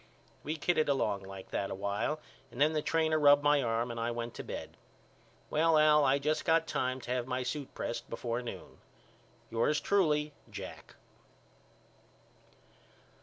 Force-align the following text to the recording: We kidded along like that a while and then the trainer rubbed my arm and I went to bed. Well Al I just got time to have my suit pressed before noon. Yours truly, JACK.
We 0.41 0.55
kidded 0.57 0.89
along 0.89 1.21
like 1.25 1.51
that 1.51 1.69
a 1.69 1.75
while 1.75 2.19
and 2.51 2.59
then 2.59 2.73
the 2.73 2.81
trainer 2.81 3.19
rubbed 3.19 3.43
my 3.43 3.61
arm 3.61 3.91
and 3.91 3.99
I 3.99 4.09
went 4.09 4.33
to 4.33 4.43
bed. 4.43 4.75
Well 5.51 5.77
Al 5.77 6.03
I 6.03 6.17
just 6.17 6.43
got 6.43 6.65
time 6.65 6.99
to 7.01 7.11
have 7.11 7.27
my 7.27 7.43
suit 7.43 7.75
pressed 7.75 8.09
before 8.09 8.41
noon. 8.41 8.79
Yours 9.51 9.79
truly, 9.79 10.33
JACK. 10.49 10.95